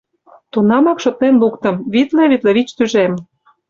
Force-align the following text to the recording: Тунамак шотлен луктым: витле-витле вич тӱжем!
Тунамак 0.51 0.97
шотлен 1.03 1.35
луктым: 1.41 1.75
витле-витле 1.93 2.51
вич 2.57 2.69
тӱжем! 2.77 3.13